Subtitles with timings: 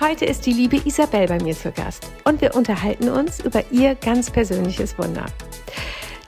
[0.00, 3.96] Heute ist die liebe Isabel bei mir zu Gast und wir unterhalten uns über ihr
[3.96, 5.26] ganz persönliches Wunder.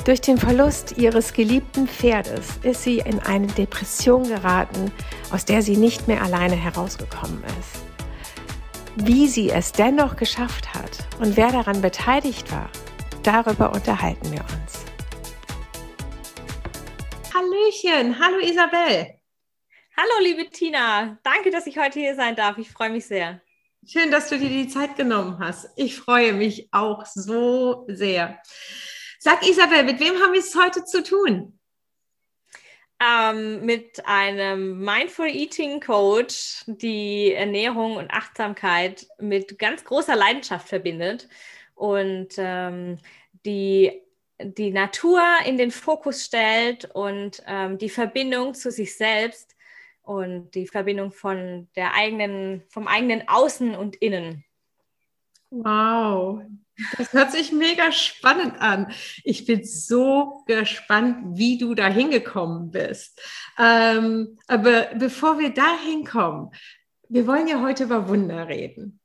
[0.05, 4.91] Durch den Verlust ihres geliebten Pferdes ist sie in eine Depression geraten,
[5.31, 9.07] aus der sie nicht mehr alleine herausgekommen ist.
[9.07, 12.69] Wie sie es dennoch geschafft hat und wer daran beteiligt war,
[13.23, 14.85] darüber unterhalten wir uns.
[17.33, 19.15] Hallöchen, hallo Isabel.
[19.97, 22.59] Hallo liebe Tina, danke, dass ich heute hier sein darf.
[22.59, 23.41] Ich freue mich sehr.
[23.87, 25.71] Schön, dass du dir die Zeit genommen hast.
[25.77, 28.41] Ich freue mich auch so sehr.
[29.19, 31.59] Sag Isabel, mit wem haben wir es heute zu tun?
[33.03, 41.29] Ähm, mit einem Mindful Eating Coach, die Ernährung und Achtsamkeit mit ganz großer Leidenschaft verbindet
[41.75, 42.99] und ähm,
[43.47, 44.03] die
[44.43, 49.55] die Natur in den Fokus stellt und ähm, die Verbindung zu sich selbst
[50.11, 54.45] und die Verbindung von der eigenen, vom eigenen Außen und Innen.
[55.51, 56.43] Wow,
[56.99, 58.93] das hört sich mega spannend an.
[59.23, 63.21] Ich bin so gespannt, wie du da hingekommen bist.
[63.57, 66.51] Ähm, aber bevor wir da hinkommen,
[67.09, 68.99] wir wollen ja heute über Wunder reden.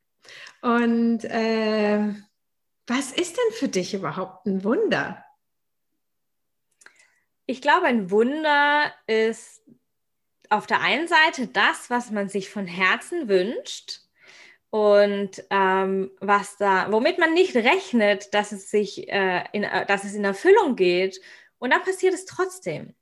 [0.64, 2.16] Und äh,
[2.88, 5.24] was ist denn für dich überhaupt ein Wunder?
[7.46, 9.62] Ich glaube, ein Wunder ist
[10.52, 14.02] auf der einen Seite das, was man sich von Herzen wünscht
[14.70, 20.04] und ähm, was da, womit man nicht rechnet, dass es sich, äh, in, äh, dass
[20.04, 21.22] es in Erfüllung geht.
[21.60, 22.94] Und dann passiert es trotzdem.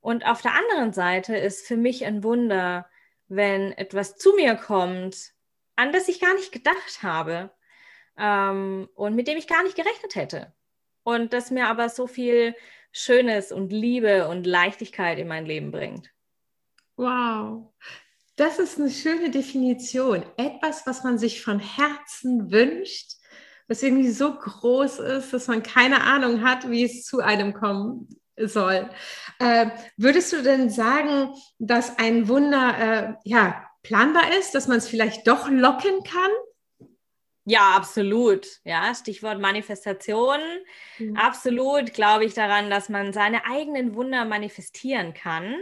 [0.00, 2.88] Und auf der anderen Seite ist für mich ein Wunder,
[3.28, 5.32] wenn etwas zu mir kommt,
[5.76, 7.50] an das ich gar nicht gedacht habe
[8.18, 10.52] ähm, und mit dem ich gar nicht gerechnet hätte.
[11.02, 12.54] Und das mir aber so viel
[12.92, 16.10] Schönes und Liebe und Leichtigkeit in mein Leben bringt.
[17.00, 17.72] Wow,
[18.36, 20.22] das ist eine schöne Definition.
[20.36, 23.12] Etwas, was man sich von Herzen wünscht,
[23.68, 28.06] was irgendwie so groß ist, dass man keine Ahnung hat, wie es zu einem kommen
[28.36, 28.90] soll.
[29.38, 34.86] Äh, würdest du denn sagen, dass ein Wunder äh, ja, planbar ist, dass man es
[34.86, 36.30] vielleicht doch locken kann?
[37.46, 38.46] Ja, absolut.
[38.64, 40.38] Ja, Stichwort Manifestation.
[40.98, 41.16] Mhm.
[41.16, 45.56] Absolut glaube ich daran, dass man seine eigenen Wunder manifestieren kann.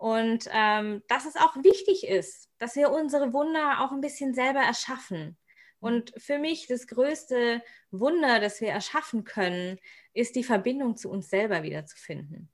[0.00, 4.60] Und ähm, dass es auch wichtig ist, dass wir unsere Wunder auch ein bisschen selber
[4.60, 5.36] erschaffen.
[5.78, 9.78] Und für mich das größte Wunder, das wir erschaffen können,
[10.14, 12.48] ist die Verbindung zu uns selber wiederzufinden.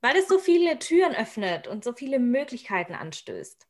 [0.00, 3.68] Weil es so viele Türen öffnet und so viele Möglichkeiten anstößt.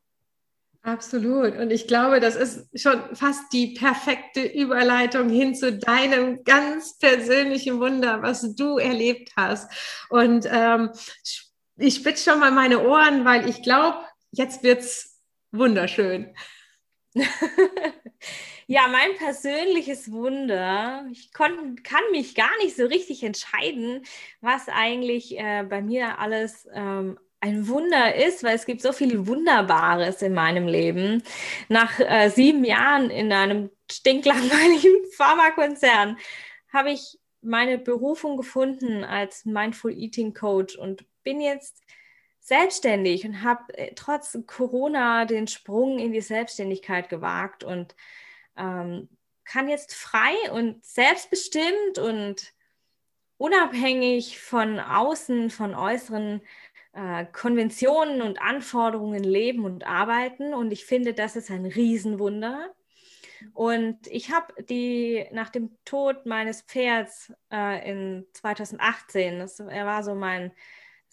[0.81, 1.59] Absolut.
[1.59, 7.81] Und ich glaube, das ist schon fast die perfekte Überleitung hin zu deinem ganz persönlichen
[7.81, 9.71] Wunder, was du erlebt hast.
[10.09, 10.89] Und ähm,
[11.81, 13.99] ich spitze schon mal meine Ohren, weil ich glaube,
[14.31, 15.19] jetzt wird es
[15.51, 16.35] wunderschön.
[18.67, 24.05] ja, mein persönliches Wunder, ich kon, kann mich gar nicht so richtig entscheiden,
[24.41, 29.27] was eigentlich äh, bei mir alles ähm, ein Wunder ist, weil es gibt so viel
[29.27, 31.23] Wunderbares in meinem Leben.
[31.69, 36.19] Nach äh, sieben Jahren in einem stinklangweiligen Pharmakonzern
[36.73, 41.83] habe ich meine Berufung gefunden als Mindful Eating Coach und bin jetzt
[42.41, 47.95] selbstständig und habe äh, trotz Corona den Sprung in die Selbstständigkeit gewagt und
[48.57, 49.09] ähm,
[49.45, 52.53] kann jetzt frei und selbstbestimmt und
[53.37, 56.43] unabhängig von außen, von äußeren
[56.93, 60.55] äh, Konventionen und Anforderungen leben und arbeiten.
[60.55, 62.75] Und ich finde, das ist ein Riesenwunder.
[63.55, 70.05] Und ich habe die nach dem Tod meines Pferds äh, in 2018, das, er war
[70.05, 70.53] so mein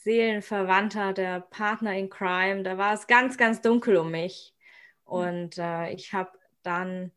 [0.07, 4.55] Seelenverwandter, der Partner in Crime, da war es ganz, ganz dunkel um mich.
[5.03, 6.31] Und äh, ich habe
[6.63, 7.11] dann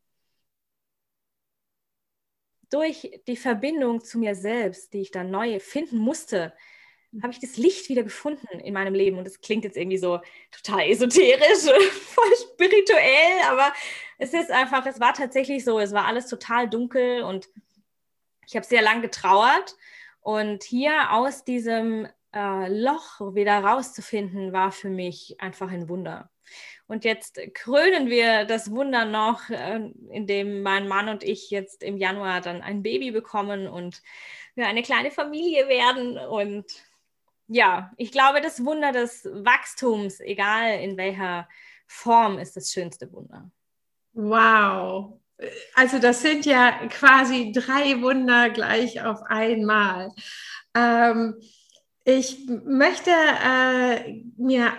[2.68, 6.52] durch die Verbindung zu mir selbst, die ich dann neu finden musste,
[7.22, 9.18] habe ich das Licht wieder gefunden in meinem Leben.
[9.18, 10.20] Und das klingt jetzt irgendwie so
[10.50, 11.62] total esoterisch,
[11.92, 13.72] voll spirituell, aber
[14.18, 17.48] es ist einfach, es war tatsächlich so, es war alles total dunkel und
[18.48, 19.76] ich habe sehr lang getrauert.
[20.22, 26.30] Und hier aus diesem äh, Loch wieder rauszufinden, war für mich einfach ein Wunder.
[26.86, 29.80] Und jetzt krönen wir das Wunder noch, äh,
[30.10, 34.02] indem mein Mann und ich jetzt im Januar dann ein Baby bekommen und
[34.54, 36.18] wir eine kleine Familie werden.
[36.18, 36.66] Und
[37.46, 41.48] ja, ich glaube, das Wunder des Wachstums, egal in welcher
[41.86, 43.50] Form, ist das schönste Wunder.
[44.12, 45.20] Wow.
[45.74, 50.12] Also das sind ja quasi drei Wunder gleich auf einmal.
[50.74, 51.40] Ähm,
[52.04, 54.72] ich möchte äh, mir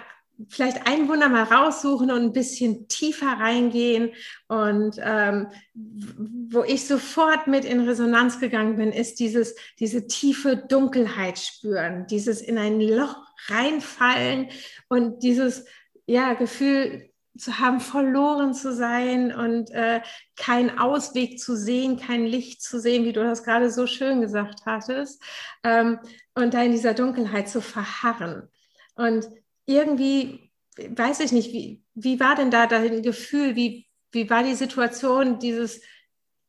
[0.50, 4.12] vielleicht ein Wunder mal raussuchen und ein bisschen tiefer reingehen.
[4.47, 11.38] Und ähm, wo ich sofort mit in Resonanz gegangen bin, ist dieses, diese tiefe Dunkelheit
[11.38, 14.50] spüren, dieses in ein Loch reinfallen
[14.89, 15.65] und dieses
[16.06, 20.01] ja, Gefühl zu haben, verloren zu sein und äh,
[20.35, 24.61] keinen Ausweg zu sehen, kein Licht zu sehen, wie du das gerade so schön gesagt
[24.65, 25.23] hattest,
[25.63, 25.99] ähm,
[26.35, 28.49] und da in dieser Dunkelheit zu verharren.
[28.95, 29.27] Und
[29.65, 34.55] irgendwie, weiß ich nicht, wie, wie war denn da dein Gefühl, wie, wie war die
[34.55, 35.81] Situation, dieses,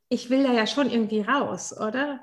[0.08, 2.20] ich will da ja schon irgendwie raus, oder?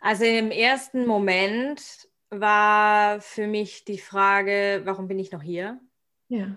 [0.00, 1.82] Also im ersten Moment
[2.30, 5.80] war für mich die Frage, warum bin ich noch hier?
[6.28, 6.56] Ja.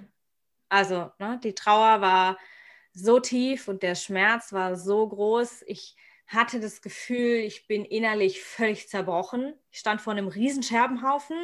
[0.71, 2.38] Also ne, die Trauer war
[2.94, 5.63] so tief und der Schmerz war so groß.
[5.68, 5.97] Ich
[6.27, 9.53] hatte das Gefühl, ich bin innerlich völlig zerbrochen.
[9.69, 11.35] Ich stand vor einem riesen Scherbenhaufen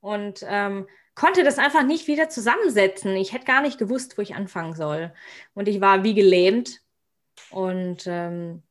[0.00, 3.14] und ähm, konnte das einfach nicht wieder zusammensetzen.
[3.14, 5.14] Ich hätte gar nicht gewusst, wo ich anfangen soll.
[5.54, 6.82] Und ich war wie gelähmt.
[7.50, 8.64] Und ähm,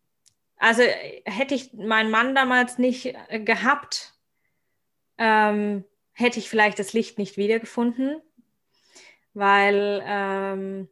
[0.57, 0.81] also
[1.24, 4.13] hätte ich meinen Mann damals nicht äh, gehabt,
[5.18, 8.21] ähm, hätte ich vielleicht das Licht nicht wiedergefunden
[9.35, 10.89] weil ähm,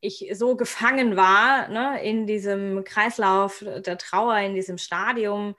[0.00, 5.54] ich so gefangen war ne, in diesem Kreislauf der Trauer, in diesem Stadium,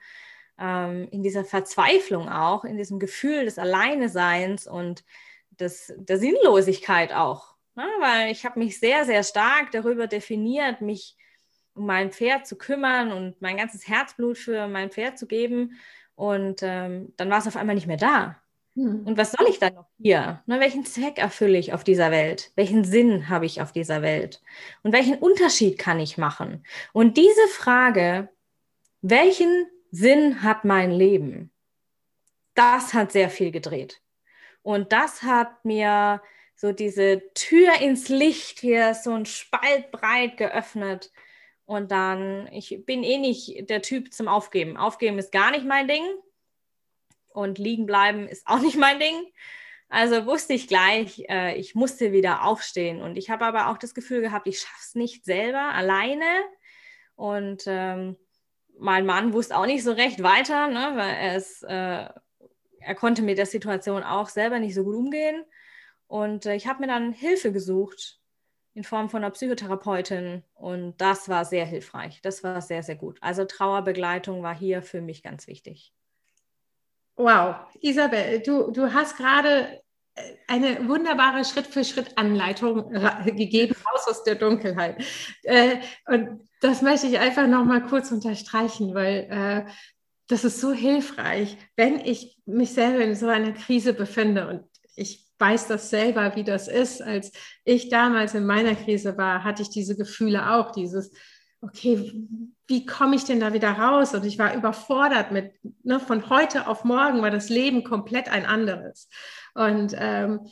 [0.58, 5.04] ähm, in dieser Verzweiflung auch, in diesem Gefühl des Alleineseins und
[5.50, 7.54] des, der Sinnlosigkeit auch.
[7.74, 11.16] Ne, weil ich habe mich sehr, sehr stark darüber definiert, mich
[11.74, 15.78] um mein Pferd zu kümmern und mein ganzes Herzblut für mein Pferd zu geben.
[16.16, 18.42] Und ähm, dann war es auf einmal nicht mehr da.
[18.74, 19.06] Hm.
[19.06, 20.42] Und was soll ich dann noch hier?
[20.46, 22.52] Ne, welchen Zweck erfülle ich auf dieser Welt?
[22.56, 24.42] Welchen Sinn habe ich auf dieser Welt?
[24.82, 26.64] Und welchen Unterschied kann ich machen?
[26.92, 28.28] Und diese Frage,
[29.02, 31.50] welchen Sinn hat mein Leben?
[32.54, 34.00] Das hat sehr viel gedreht.
[34.62, 36.20] Und das hat mir
[36.54, 41.12] so diese Tür ins Licht hier so ein Spalt breit geöffnet.
[41.64, 44.76] Und dann, ich bin eh nicht der Typ zum Aufgeben.
[44.76, 46.02] Aufgeben ist gar nicht mein Ding
[47.38, 49.14] und liegen bleiben ist auch nicht mein Ding.
[49.88, 53.00] Also wusste ich gleich, äh, ich musste wieder aufstehen.
[53.00, 56.24] Und ich habe aber auch das Gefühl gehabt, ich schaffe es nicht selber alleine.
[57.14, 58.16] Und ähm,
[58.78, 62.20] mein Mann wusste auch nicht so recht weiter, ne, weil er, äh,
[62.80, 65.44] er konnte mit der Situation auch selber nicht so gut umgehen.
[66.06, 68.20] Und äh, ich habe mir dann Hilfe gesucht
[68.74, 70.42] in Form von einer Psychotherapeutin.
[70.54, 72.20] Und das war sehr hilfreich.
[72.22, 73.18] Das war sehr, sehr gut.
[73.22, 75.92] Also Trauerbegleitung war hier für mich ganz wichtig.
[77.18, 79.82] Wow, Isabel, du, du hast gerade
[80.14, 82.92] äh, eine wunderbare Schritt-für-Schritt-Anleitung
[83.24, 85.04] gegeben, raus aus der Dunkelheit.
[85.42, 89.70] Äh, und das möchte ich einfach noch mal kurz unterstreichen, weil äh,
[90.28, 95.26] das ist so hilfreich, wenn ich mich selber in so einer Krise befinde und ich
[95.40, 97.02] weiß das selber, wie das ist.
[97.02, 97.32] Als
[97.64, 101.10] ich damals in meiner Krise war, hatte ich diese Gefühle auch, dieses,
[101.60, 102.12] okay,
[102.66, 104.14] wie komme ich denn da wieder raus?
[104.14, 108.46] Und ich war überfordert mit, ne, von heute auf morgen war das Leben komplett ein
[108.46, 109.08] anderes.
[109.54, 110.46] Und ähm,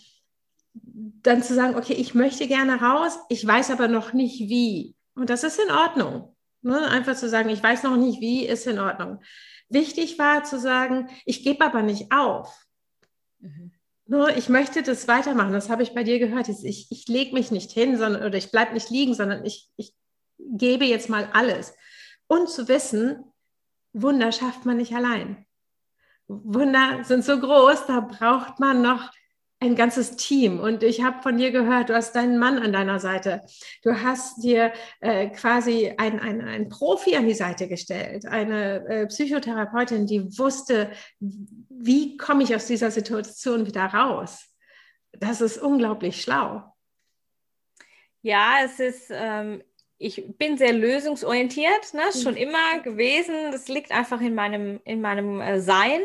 [0.75, 4.95] dann zu sagen, okay, ich möchte gerne raus, ich weiß aber noch nicht wie.
[5.15, 6.35] Und das ist in Ordnung.
[6.63, 6.89] Ne?
[6.89, 9.21] Einfach zu sagen, ich weiß noch nicht wie, ist in Ordnung.
[9.69, 12.67] Wichtig war zu sagen, ich gebe aber nicht auf.
[13.41, 13.73] Mhm.
[14.09, 15.53] Nur ich möchte das weitermachen.
[15.53, 16.49] Das habe ich bei dir gehört.
[16.49, 19.96] Ich, ich lege mich nicht hin, sondern oder ich bleibe nicht liegen, sondern ich, ich
[20.53, 21.75] gebe jetzt mal alles.
[22.27, 23.25] Und zu wissen,
[23.93, 25.47] Wunder schafft man nicht allein.
[26.29, 29.11] Wunder sind so groß, da braucht man noch
[29.59, 30.61] ein ganzes Team.
[30.61, 33.43] Und ich habe von dir gehört, du hast deinen Mann an deiner Seite.
[33.83, 40.07] Du hast dir äh, quasi einen ein Profi an die Seite gestellt, eine äh, Psychotherapeutin,
[40.07, 44.47] die wusste, wie komme ich aus dieser Situation wieder raus.
[45.13, 46.63] Das ist unglaublich schlau.
[48.21, 49.63] Ja, es ist, ähm,
[49.99, 52.03] ich bin sehr lösungsorientiert, ne?
[52.15, 52.21] Mhm.
[52.21, 53.53] schon immer gewesen.
[53.53, 56.01] Das liegt einfach in meinem, in meinem äh, Sein.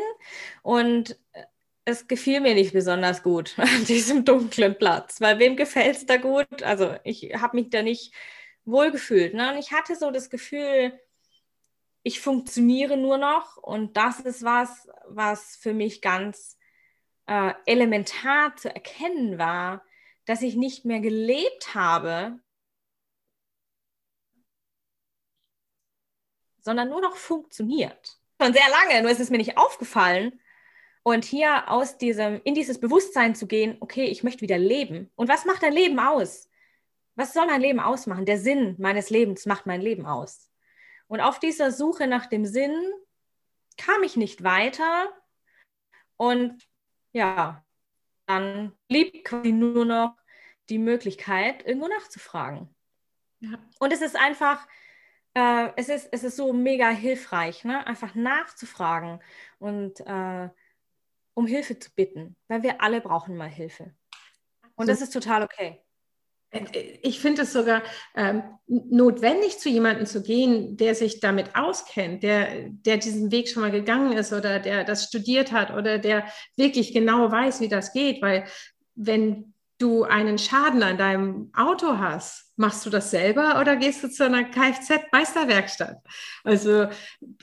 [0.62, 1.44] Und äh,
[1.84, 6.16] es gefiel mir nicht besonders gut an diesem dunklen Platz, weil wem gefällt es da
[6.16, 6.62] gut?
[6.62, 8.14] Also ich habe mich da nicht
[8.64, 9.34] wohlgefühlt.
[9.34, 9.52] Ne?
[9.52, 10.98] Und ich hatte so das Gefühl,
[12.02, 16.58] ich funktioniere nur noch und das ist was, was für mich ganz
[17.26, 19.84] äh, elementar zu erkennen war,
[20.24, 22.40] dass ich nicht mehr gelebt habe,
[26.62, 28.18] sondern nur noch funktioniert.
[28.40, 30.40] Schon sehr lange, nur ist es mir nicht aufgefallen.
[31.04, 35.10] Und hier aus diesem, in dieses Bewusstsein zu gehen, okay, ich möchte wieder leben.
[35.16, 36.48] Und was macht dein Leben aus?
[37.16, 38.24] Was soll mein Leben ausmachen?
[38.24, 40.50] Der Sinn meines Lebens macht mein Leben aus.
[41.08, 42.74] Und auf dieser Suche nach dem Sinn
[43.76, 45.12] kam ich nicht weiter.
[46.16, 46.66] Und
[47.12, 47.64] ja,
[48.26, 50.16] dann blieb quasi nur noch
[50.68, 52.74] die Möglichkeit, irgendwo nachzufragen.
[53.40, 53.58] Ja.
[53.80, 54.66] Und es ist einfach,
[55.34, 57.86] äh, es, ist, es ist so mega hilfreich, ne?
[57.86, 59.20] einfach nachzufragen
[59.58, 60.48] und äh,
[61.34, 63.94] um Hilfe zu bitten, weil wir alle brauchen mal Hilfe.
[64.74, 65.80] Und das ist total okay.
[66.50, 67.82] Äh, ich finde es sogar
[68.14, 73.62] ähm, notwendig, zu jemandem zu gehen, der sich damit auskennt, der, der diesen Weg schon
[73.62, 77.92] mal gegangen ist oder der das studiert hat oder der wirklich genau weiß, wie das
[77.92, 78.22] geht.
[78.22, 78.44] Weil
[78.94, 84.08] wenn du einen Schaden an deinem Auto hast, machst du das selber oder gehst du
[84.08, 85.98] zu einer Kfz-Meisterwerkstatt?
[86.44, 86.86] Also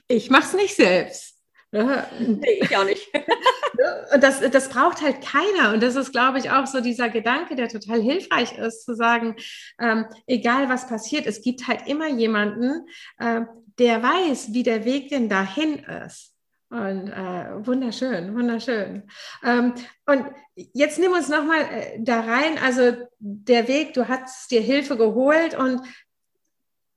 [0.08, 1.36] ich mache es nicht selbst.
[1.72, 3.06] Nee, ich auch nicht.
[4.14, 5.74] und das, das braucht halt keiner.
[5.74, 9.36] Und das ist, glaube ich, auch so dieser Gedanke, der total hilfreich ist, zu sagen,
[9.80, 12.88] ähm, egal was passiert, es gibt halt immer jemanden,
[13.20, 13.42] äh,
[13.78, 16.34] der weiß, wie der Weg denn dahin ist.
[16.70, 19.10] Und äh, wunderschön, wunderschön.
[19.44, 19.74] Ähm,
[20.06, 22.60] und jetzt nimm uns nochmal äh, da rein.
[22.64, 25.82] Also der Weg, du hast dir Hilfe geholt und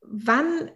[0.02, 0.71] wann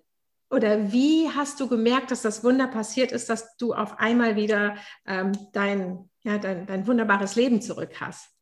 [0.48, 4.76] oder wie hast du gemerkt, dass das Wunder passiert ist, dass du auf einmal wieder
[5.04, 8.35] ähm, dein, ja, dein, dein wunderbares Leben zurück hast?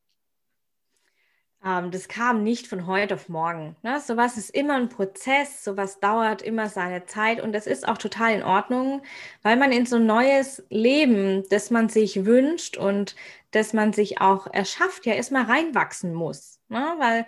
[1.64, 3.76] Ähm, das kam nicht von heute auf morgen.
[3.82, 4.00] Ne?
[4.00, 8.34] Sowas ist immer ein Prozess, sowas dauert immer seine Zeit und das ist auch total
[8.34, 9.02] in Ordnung,
[9.42, 13.16] weil man in so ein neues Leben, das man sich wünscht und
[13.52, 16.60] das man sich auch erschafft, ja erstmal reinwachsen muss.
[16.68, 16.94] Ne?
[16.98, 17.26] Weil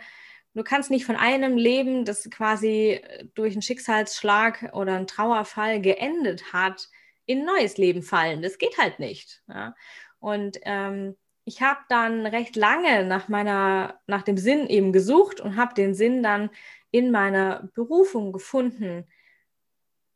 [0.57, 5.83] Du kannst nicht von einem Leben, das quasi äh, durch einen Schicksalsschlag oder einen Trauerfall
[5.83, 6.89] geendet hat,
[7.27, 8.41] in ein neues Leben fallen.
[8.41, 9.43] Das geht halt nicht.
[9.49, 9.75] Ja?
[10.19, 11.15] Und ähm,
[11.47, 15.95] ich habe dann recht lange nach meiner, nach dem Sinn eben gesucht und habe den
[15.95, 16.51] Sinn dann
[16.91, 19.07] in meiner Berufung gefunden,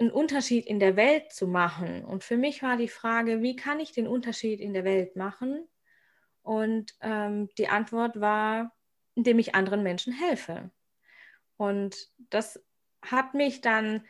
[0.01, 2.05] einen Unterschied in der Welt zu machen.
[2.05, 5.69] Und für mich war die Frage, wie kann ich den Unterschied in der Welt machen?
[6.43, 8.75] Und ähm, die Antwort war,
[9.15, 10.73] indem ich anderen Menschen helfe.
[11.57, 12.61] Und das
[13.03, 14.05] hat mich dann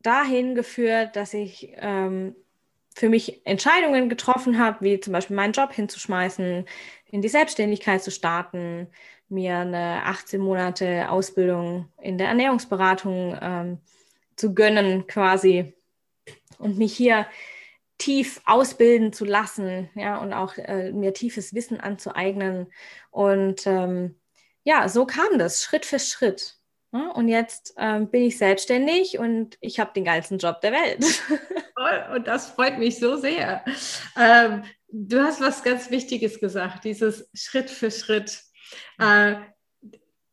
[0.00, 2.34] dahin geführt, dass ich ähm,
[2.94, 6.64] für mich Entscheidungen getroffen habe, wie zum Beispiel meinen Job hinzuschmeißen,
[7.06, 8.88] in die Selbstständigkeit zu starten,
[9.28, 13.78] mir eine 18 Monate Ausbildung in der Ernährungsberatung ähm,
[14.36, 15.74] zu gönnen quasi
[16.58, 17.26] und mich hier
[17.98, 22.72] tief ausbilden zu lassen, ja, und auch äh, mir tiefes Wissen anzueignen.
[23.10, 24.16] Und ähm,
[24.64, 26.58] ja, so kam das Schritt für Schritt.
[26.94, 27.10] Ja?
[27.10, 31.04] Und jetzt ähm, bin ich selbstständig und ich habe den geilsten Job der Welt.
[32.14, 33.64] und das freut mich so sehr.
[34.16, 38.40] Ähm, du hast was ganz Wichtiges gesagt, dieses Schritt für Schritt.
[38.98, 39.34] Äh,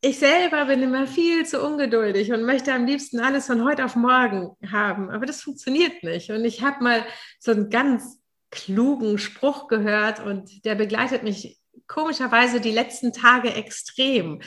[0.04, 3.94] ich selber bin immer viel zu ungeduldig und möchte am liebsten alles von heute auf
[3.94, 5.10] morgen haben.
[5.10, 6.30] Aber das funktioniert nicht.
[6.30, 7.04] Und ich habe mal
[7.38, 14.40] so einen ganz klugen Spruch gehört und der begleitet mich komischerweise die letzten Tage extrem.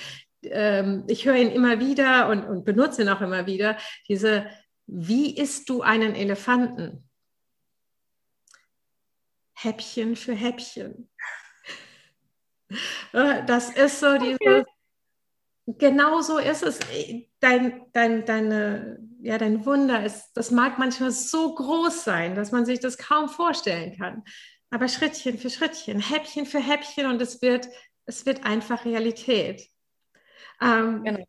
[0.51, 3.77] Ähm, ich höre ihn immer wieder und, und benutze ihn auch immer wieder.
[4.07, 4.47] Diese,
[4.87, 7.09] wie isst du einen Elefanten?
[9.53, 11.09] Häppchen für Häppchen.
[13.13, 14.65] Äh, das ist so dieses,
[15.65, 16.79] genau so ist es.
[17.39, 22.65] Dein, dein, deine, ja, dein Wunder ist, das mag manchmal so groß sein, dass man
[22.65, 24.23] sich das kaum vorstellen kann.
[24.69, 27.67] Aber Schrittchen für Schrittchen, Häppchen für Häppchen und es wird,
[28.05, 29.69] es wird einfach Realität.
[30.62, 31.25] Ähm, genau.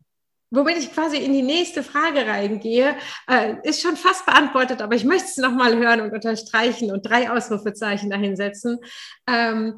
[0.49, 2.95] Womit ich quasi in die nächste Frage reingehe,
[3.29, 7.29] äh, ist schon fast beantwortet, aber ich möchte es nochmal hören und unterstreichen und drei
[7.29, 8.79] Ausrufezeichen dahinsetzen.
[9.27, 9.75] Ähm,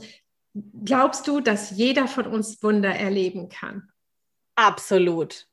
[0.85, 3.89] glaubst du, dass jeder von uns Wunder erleben kann?
[4.55, 5.47] Absolut.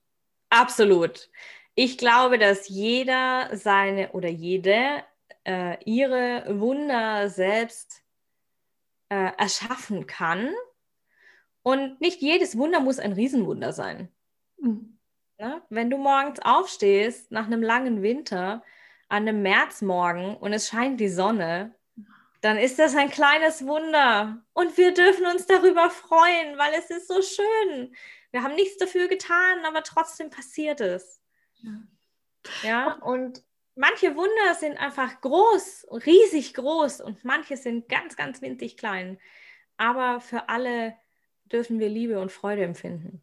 [0.51, 1.31] Absolut.
[1.75, 5.03] Ich glaube, dass jeder seine oder jede
[5.45, 8.03] äh, ihre Wunder selbst
[9.09, 10.51] äh, erschaffen kann.
[11.67, 14.09] Und nicht jedes Wunder muss ein Riesenwunder sein.
[14.59, 15.01] Mhm.
[15.37, 15.63] Ne?
[15.69, 18.63] Wenn du morgens aufstehst nach einem langen Winter
[19.09, 21.75] an einem Märzmorgen und es scheint die Sonne,
[22.41, 24.45] dann ist das ein kleines Wunder.
[24.53, 27.97] Und wir dürfen uns darüber freuen, weil es ist so schön.
[28.31, 31.21] Wir haben nichts dafür getan, aber trotzdem passiert es.
[31.63, 31.73] Ja,
[32.63, 33.43] ja und
[33.75, 39.19] manche Wunder sind einfach groß, riesig groß und manche sind ganz, ganz winzig klein.
[39.79, 40.95] Aber für alle
[41.53, 43.23] dürfen wir Liebe und Freude empfinden.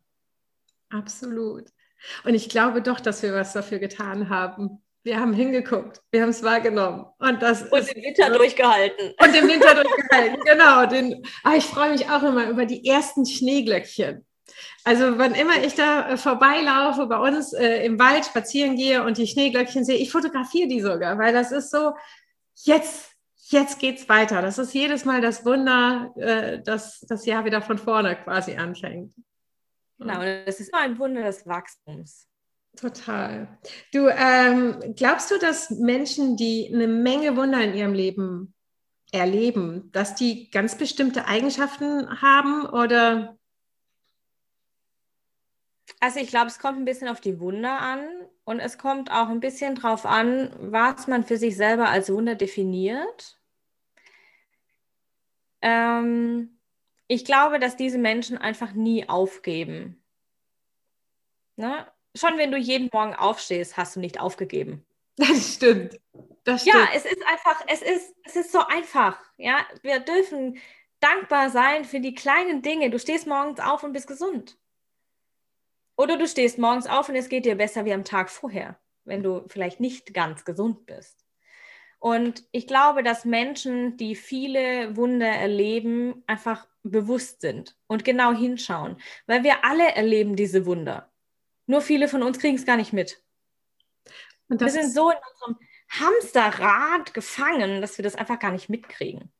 [0.89, 1.65] Absolut.
[2.23, 4.81] Und ich glaube doch, dass wir was dafür getan haben.
[5.03, 7.05] Wir haben hingeguckt, wir haben es wahrgenommen.
[7.19, 9.13] Und, das und den Winter durchgehalten.
[9.17, 10.85] Und den Winter durchgehalten, genau.
[10.85, 14.25] Den, ah, ich freue mich auch immer über die ersten Schneeglöckchen.
[14.85, 19.17] Also wann immer ich da äh, vorbeilaufe, bei uns äh, im Wald spazieren gehe und
[19.17, 21.93] die Schneeglöckchen sehe, ich fotografiere die sogar, weil das ist so,
[22.55, 23.12] jetzt,
[23.51, 24.41] jetzt geht's weiter.
[24.41, 29.13] Das ist jedes Mal das Wunder, äh, dass das Jahr wieder von vorne quasi anfängt.
[29.99, 32.27] Genau, das ist immer ein Wunder des Wachstums.
[32.75, 33.59] Total.
[33.91, 38.53] Du, ähm, glaubst du, dass Menschen, die eine Menge Wunder in ihrem Leben
[39.11, 43.37] erleben, dass die ganz bestimmte Eigenschaften haben oder?
[46.03, 48.05] Also ich glaube, es kommt ein bisschen auf die Wunder an
[48.43, 52.35] und es kommt auch ein bisschen darauf an, was man für sich selber als Wunder
[52.35, 53.39] definiert.
[55.61, 56.59] Ähm,
[57.07, 60.03] ich glaube, dass diese Menschen einfach nie aufgeben.
[61.55, 61.87] Ne?
[62.15, 64.85] Schon wenn du jeden Morgen aufstehst, hast du nicht aufgegeben.
[65.15, 66.01] Das stimmt.
[66.43, 66.75] Das stimmt.
[66.75, 69.21] Ja, es ist einfach, es ist, es ist so einfach.
[69.37, 70.59] Ja, wir dürfen
[70.99, 72.89] dankbar sein für die kleinen Dinge.
[72.89, 74.57] Du stehst morgens auf und bist gesund.
[75.95, 79.23] Oder du stehst morgens auf und es geht dir besser wie am Tag vorher, wenn
[79.23, 81.25] du vielleicht nicht ganz gesund bist.
[81.99, 88.97] Und ich glaube, dass Menschen, die viele Wunder erleben, einfach bewusst sind und genau hinschauen,
[89.25, 91.09] weil wir alle erleben diese Wunder.
[91.65, 93.23] Nur viele von uns kriegen es gar nicht mit.
[94.49, 99.31] wir sind so in unserem Hamsterrad gefangen, dass wir das einfach gar nicht mitkriegen.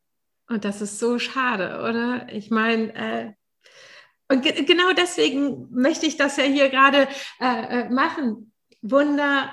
[0.48, 2.28] Und das ist so schade, oder?
[2.32, 3.34] Ich meine, äh,
[4.30, 7.08] und ge genau deswegen möchte ich das ja hier gerade
[7.40, 8.52] äh, äh machen.
[8.82, 9.50] Wunder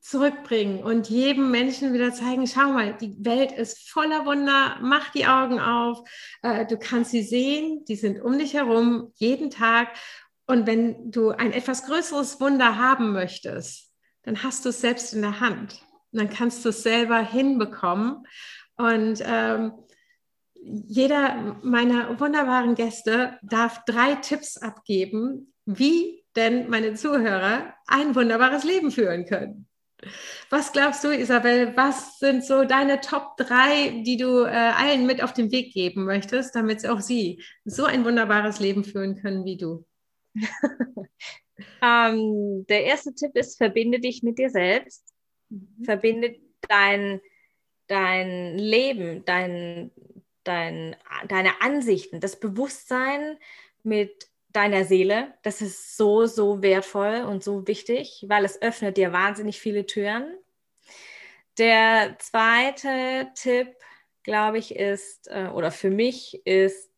[0.00, 5.26] zurückbringen und jedem Menschen wieder zeigen, schau mal, die Welt ist voller Wunder, mach die
[5.26, 6.08] Augen auf,
[6.42, 9.88] äh, du kannst sie sehen, die sind um dich herum jeden Tag.
[10.46, 15.20] Und wenn du ein etwas größeres Wunder haben möchtest, dann hast du es selbst in
[15.20, 15.82] der Hand.
[16.12, 18.26] Und dann kannst du es selber hinbekommen.
[18.76, 19.72] Und ähm,
[20.86, 28.90] jeder meiner wunderbaren Gäste darf drei Tipps abgeben, wie denn meine Zuhörer ein wunderbares Leben
[28.90, 29.68] führen können.
[30.50, 35.22] Was glaubst du, Isabel, was sind so deine Top 3, die du äh, allen mit
[35.22, 39.56] auf den Weg geben möchtest, damit auch sie so ein wunderbares Leben führen können wie
[39.56, 39.84] du?
[41.82, 45.04] ähm, der erste Tipp ist, verbinde dich mit dir selbst.
[45.48, 45.84] Mhm.
[45.84, 46.36] Verbinde
[46.68, 47.20] dein,
[47.88, 49.90] dein Leben, dein,
[50.48, 50.96] dein,
[51.28, 53.38] deine Ansichten, das Bewusstsein
[53.82, 55.34] mit deiner Seele.
[55.42, 60.36] Das ist so, so wertvoll und so wichtig, weil es öffnet dir wahnsinnig viele Türen.
[61.58, 63.74] Der zweite Tipp,
[64.22, 66.90] glaube ich, ist, äh, oder für mich ist,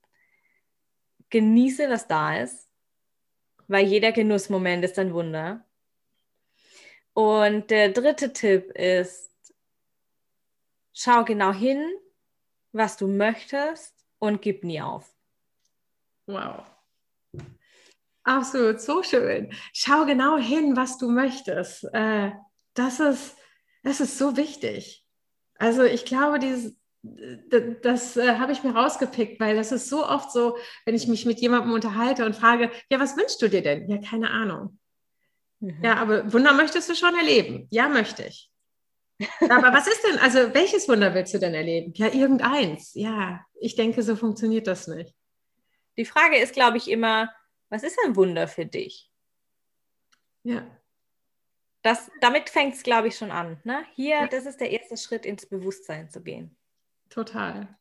[1.31, 2.69] genieße, was da ist,
[3.69, 5.65] weil jeder Genussmoment ist ein Wunder.
[7.13, 9.55] Und der dritte Tipp ist,
[10.93, 11.85] schau genau hin,
[12.73, 15.13] was du möchtest und gib nie auf.
[16.27, 16.65] Wow.
[18.23, 19.53] Absolut, so schön.
[19.73, 21.85] Schau genau hin, was du möchtest.
[21.93, 22.33] Äh,
[22.75, 23.37] das, ist,
[23.83, 25.05] das ist so wichtig.
[25.59, 30.07] Also ich glaube, dieses, das, das äh, habe ich mir rausgepickt, weil das ist so
[30.07, 33.63] oft so, wenn ich mich mit jemandem unterhalte und frage, ja, was wünschst du dir
[33.63, 33.89] denn?
[33.89, 34.79] Ja, keine Ahnung.
[35.61, 35.83] Mhm.
[35.83, 37.67] Ja, aber Wunder möchtest du schon erleben?
[37.71, 38.51] Ja, möchte ich.
[39.41, 41.93] Aber was ist denn, also welches Wunder willst du denn erleben?
[41.95, 42.93] Ja, irgendeins.
[42.95, 45.15] Ja, ich denke, so funktioniert das nicht.
[45.97, 47.31] Die Frage ist, glaube ich, immer,
[47.69, 49.11] was ist ein Wunder für dich?
[50.43, 50.67] Ja.
[51.83, 53.61] Das, damit fängt es, glaube ich, schon an.
[53.65, 53.85] Ne?
[53.95, 54.27] Hier, ja.
[54.27, 56.57] das ist der erste Schritt, ins Bewusstsein zu gehen.
[57.09, 57.79] Total.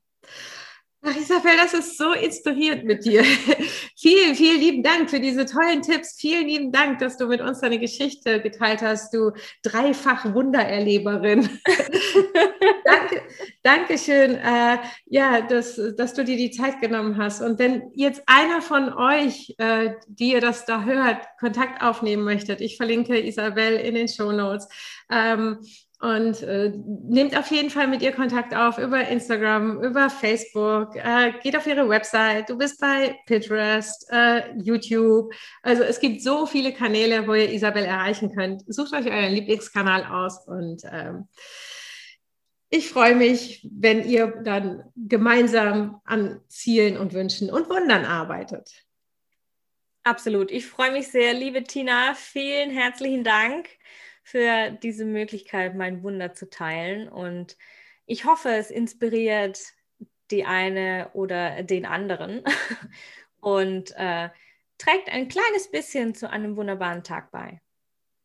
[1.01, 3.23] Ach, Isabel, das ist so inspirierend mit dir.
[3.97, 6.17] vielen, vielen lieben Dank für diese tollen Tipps.
[6.19, 9.31] Vielen lieben Dank, dass du mit uns deine Geschichte geteilt hast, du
[9.63, 11.47] dreifach Wundererleberin.
[12.83, 13.21] danke,
[13.63, 17.41] Dankeschön, äh, ja, dass, dass du dir die Zeit genommen hast.
[17.41, 22.59] Und wenn jetzt einer von euch, äh, die ihr das da hört, Kontakt aufnehmen möchtet,
[22.59, 24.67] ich verlinke Isabel in den Show Notes.
[25.09, 25.59] Ähm,
[25.99, 31.33] und äh, nehmt auf jeden Fall mit ihr Kontakt auf über Instagram, über Facebook, äh,
[31.43, 35.33] geht auf ihre Website, du bist bei Pinterest, äh, YouTube.
[35.61, 38.63] Also es gibt so viele Kanäle, wo ihr Isabel erreichen könnt.
[38.67, 41.27] Sucht euch euren Lieblingskanal aus und ähm,
[42.69, 48.85] ich freue mich, wenn ihr dann gemeinsam an Zielen und Wünschen und Wundern arbeitet.
[50.03, 50.49] Absolut.
[50.49, 52.13] Ich freue mich sehr, liebe Tina.
[52.15, 53.67] Vielen herzlichen Dank
[54.29, 57.09] für diese Möglichkeit, mein Wunder zu teilen.
[57.09, 57.57] Und
[58.05, 59.59] ich hoffe, es inspiriert
[60.31, 62.43] die eine oder den anderen
[63.41, 64.29] und äh,
[64.77, 67.59] trägt ein kleines bisschen zu einem wunderbaren Tag bei.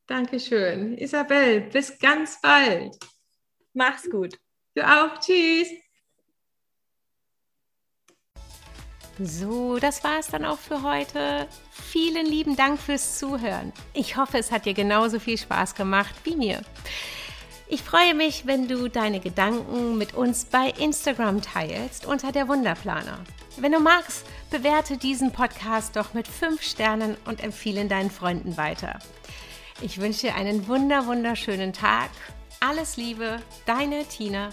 [0.06, 0.98] Dankeschön.
[0.98, 2.98] Isabel, bis ganz bald.
[3.72, 4.38] Mach's gut.
[4.74, 5.18] Du auch.
[5.20, 5.68] Tschüss.
[9.20, 11.46] So, das war es dann auch für heute.
[11.70, 13.72] Vielen lieben Dank fürs Zuhören.
[13.92, 16.62] Ich hoffe, es hat dir genauso viel Spaß gemacht wie mir.
[17.68, 23.20] Ich freue mich, wenn du deine Gedanken mit uns bei Instagram teilst unter der Wunderplaner.
[23.56, 28.56] Wenn du magst, bewerte diesen Podcast doch mit 5 Sternen und empfehle ihn deinen Freunden
[28.56, 28.98] weiter.
[29.80, 32.10] Ich wünsche dir einen wunder wunderschönen Tag.
[32.60, 34.50] Alles Liebe, deine Tina.